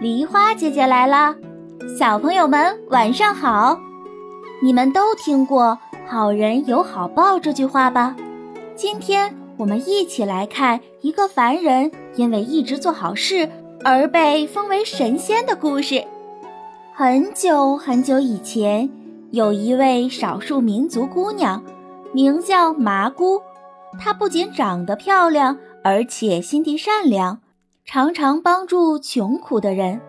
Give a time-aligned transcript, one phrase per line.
[0.00, 1.36] 梨花姐姐来啦！
[1.98, 3.78] 小朋友们晚上好。
[4.62, 8.16] 你们都听过“好人有好报”这句话吧？
[8.74, 13.46] 今天我们一起来看一个凡人因为一直做好事
[13.84, 16.02] 而被封为神仙的故事。
[16.94, 18.88] 很久很久以前，
[19.32, 21.62] 有一位少数民族姑娘，
[22.14, 23.42] 名叫麻姑。
[23.98, 27.40] 她不仅长得漂亮，而且心地善良。
[27.84, 30.00] 常常帮助穷苦的人，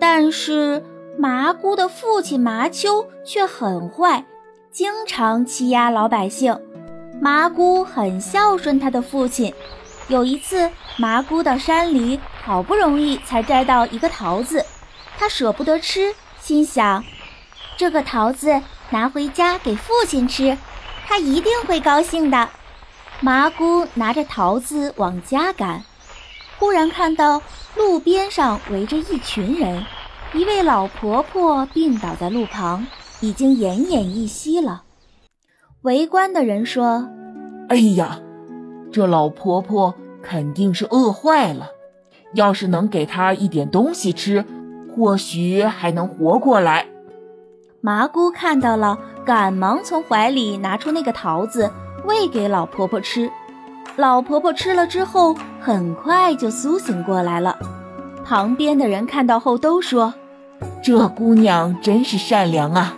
[0.00, 0.82] 但是
[1.16, 4.24] 麻姑的父亲麻丘却很坏，
[4.72, 6.58] 经常欺压老百姓。
[7.20, 9.54] 麻姑很孝顺他的父亲。
[10.08, 14.64] 有一次，麻姑到山里，好不容易才摘到一个桃子，
[15.16, 17.04] 她舍不得吃，心想：
[17.76, 18.60] 这个桃子
[18.90, 20.58] 拿回家给父亲吃，
[21.06, 22.48] 他一定会高兴的。
[23.20, 25.84] 麻姑拿着桃子往家赶。
[26.62, 27.42] 忽然看到
[27.76, 29.84] 路边上围着一群人，
[30.32, 32.86] 一位老婆婆病倒在路旁，
[33.20, 34.84] 已经奄奄一息了。
[35.80, 37.08] 围观的人说
[37.68, 38.20] ：“哎呀，
[38.92, 41.66] 这老婆婆肯定是饿坏了，
[42.34, 44.44] 要是能给她一点东西吃，
[44.94, 46.86] 或许还能活过来。”
[47.82, 51.68] 麻姑看到了，赶忙从怀里拿出那个桃子，
[52.04, 53.28] 喂给老婆婆吃。
[53.96, 57.56] 老婆婆吃了之后，很快就苏醒过来了。
[58.24, 60.12] 旁边的人看到后都说
[60.82, 62.94] ：“这姑娘真是善良啊，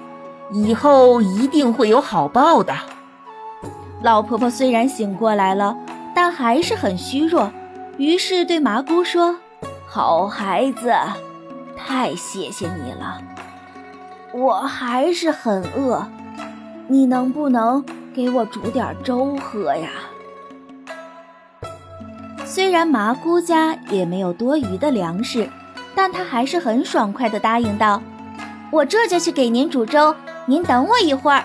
[0.50, 2.74] 以后一定会有好报的。”
[4.02, 5.76] 老婆婆虽然醒过来了，
[6.14, 7.50] 但还是很虚弱，
[7.98, 9.36] 于是对麻姑说
[9.86, 10.94] ：“好孩子，
[11.76, 13.18] 太谢谢你了，
[14.32, 16.06] 我还是很饿，
[16.88, 17.84] 你能不能
[18.14, 19.90] 给我煮点粥喝呀？”
[22.55, 25.50] 虽然麻姑家也没有多余的粮食，
[25.92, 28.00] 但她还是很爽快地答应道
[28.70, 30.14] ：“我这就去给您煮粥，
[30.46, 31.42] 您等我一会儿。”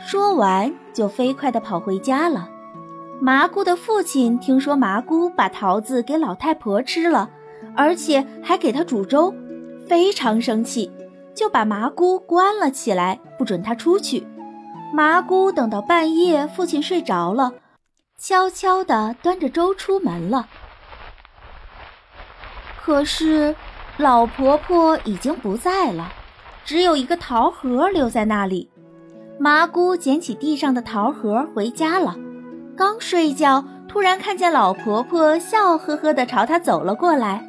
[0.00, 2.48] 说完就飞快地跑回家了。
[3.20, 7.28] 麻姑的父亲听说麻姑把桃子给老太婆吃了，
[7.76, 9.34] 而且还给她煮粥，
[9.86, 10.90] 非常生气，
[11.34, 14.26] 就把麻姑关了起来，不准她出去。
[14.94, 17.52] 麻姑等到半夜，父亲睡着了。
[18.18, 20.48] 悄悄地端着粥出门了，
[22.82, 23.54] 可是
[23.98, 26.10] 老婆婆已经不在了，
[26.64, 28.70] 只有一个桃核留在那里。
[29.38, 32.16] 麻姑捡起地上的桃核回家了，
[32.74, 37.44] 刚睡觉，突然看见老婆婆笑呵呵地朝他走了过来。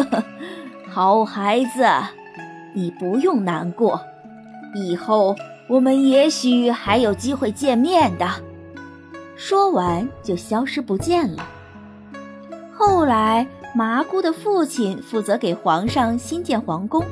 [0.90, 1.86] 好孩子，
[2.74, 4.00] 你不用难过，
[4.74, 5.36] 以后
[5.68, 8.26] 我们也许还有机会见面的。
[9.36, 11.46] 说完就消失不见了。
[12.72, 17.04] 后来，麻姑的父亲负责给皇上新建皇宫，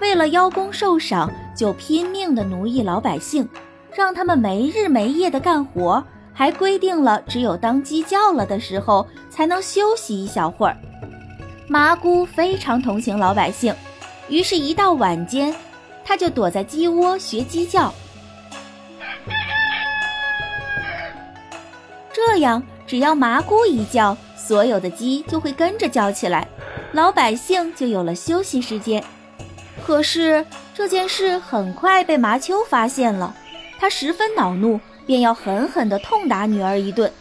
[0.00, 3.48] 为了邀功受赏，就拼命的奴役老百姓，
[3.94, 10.76] 让他们没日没夜的干活，还规定了只有当鸡叫了的时候才能休息一小会儿。
[11.68, 13.74] 麻姑非常同情老百姓，
[14.28, 15.54] 于是，一到晚间，
[16.04, 17.92] 他就躲在鸡窝学鸡叫。
[22.16, 26.48] 这样，只要麻姑一叫，所有的鸡就会跟着叫起来，
[26.92, 29.04] 老百姓就有了休息时间。
[29.86, 30.42] 可是
[30.74, 33.34] 这件事很快被麻丘发现了，
[33.78, 37.12] 他十分恼怒，便要狠狠地痛打女儿一顿。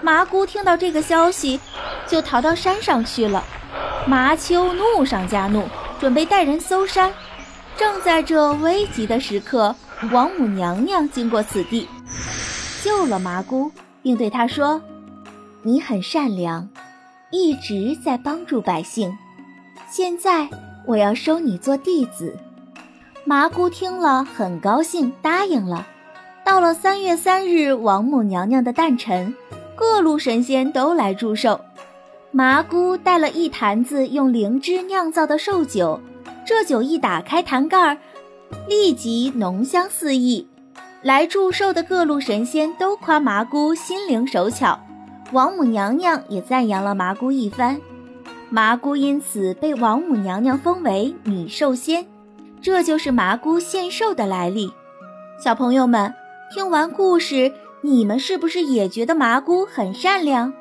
[0.00, 1.60] 麻姑听到这个消息，
[2.06, 3.44] 就逃到山上去了。
[4.06, 5.68] 麻丘怒上加怒，
[6.00, 7.12] 准备带人搜山。
[7.76, 9.76] 正在这危急的时刻，
[10.10, 11.86] 王母娘娘经过此地，
[12.82, 13.70] 救了麻姑。
[14.02, 14.80] 并对他说
[15.62, 16.68] ：“你很善良，
[17.30, 19.16] 一直在帮助百姓。
[19.88, 20.48] 现在
[20.86, 22.36] 我要收你做弟子。”
[23.24, 25.86] 麻姑听了很高兴，答应了。
[26.44, 29.34] 到了三月三日，王母娘娘的诞辰，
[29.76, 31.60] 各路神仙都来祝寿。
[32.32, 36.00] 麻姑带了一坛子用灵芝酿造的寿酒，
[36.46, 37.98] 这酒一打开坛盖儿，
[38.68, 40.48] 立即浓香四溢。
[41.02, 44.78] 来祝寿的各路神仙都夸麻姑心灵手巧，
[45.32, 47.80] 王母娘娘也赞扬了麻姑一番，
[48.50, 52.06] 麻姑因此被王母娘娘封为女寿仙，
[52.60, 54.70] 这就是麻姑献寿的来历。
[55.42, 56.12] 小朋友们，
[56.52, 57.50] 听完故事，
[57.80, 60.52] 你们是不是也觉得麻姑很善良？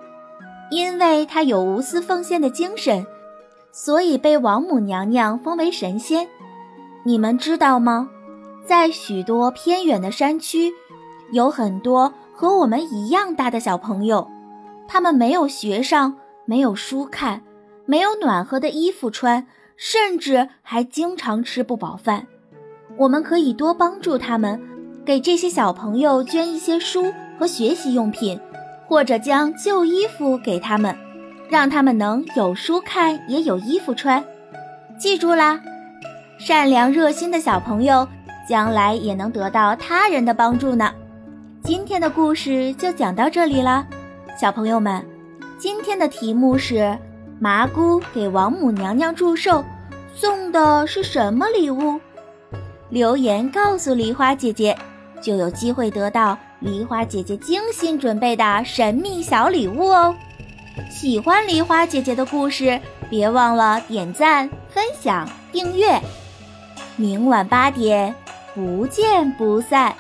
[0.72, 3.06] 因为她有无私奉献的精神，
[3.74, 6.30] 所以被王母娘娘封为神仙。
[7.04, 8.10] 你们知道吗？
[8.70, 10.72] 在许多偏远的山区，
[11.32, 14.30] 有很多和我们一样大的小朋友，
[14.88, 17.42] 他们没有学上，没有书看，
[17.88, 22.28] 没有暖和的衣服穿，甚至还经常吃不饱饭。
[22.96, 24.62] 我们可以多帮助他们，
[25.04, 28.40] 给这些小朋友捐一些书和学习用品，
[28.88, 30.96] 或者将旧衣服给他们，
[31.50, 34.24] 让他们能有书看也有衣服穿。
[35.00, 35.60] 记住啦，
[36.38, 38.08] 善良热心的小朋友，
[38.50, 40.92] 将来也能得到他人的帮助呢。
[41.64, 43.86] 今天的故事就讲到这里了，
[44.42, 45.06] 小朋友们，
[45.60, 46.98] 今天的题目是
[47.40, 49.64] 麻姑给王母娘娘祝寿，
[50.16, 52.02] 送的是什么礼物？
[52.90, 54.76] 留言告诉梨花姐姐，
[55.22, 60.16] 就有机会得到梨花姐姐精心准备的神秘小礼物哦。
[60.90, 62.80] 喜欢梨花姐姐的故事。
[63.12, 66.00] 别忘了点赞、分享、订阅，
[66.96, 68.14] 明晚八点
[68.60, 69.96] 不见不散。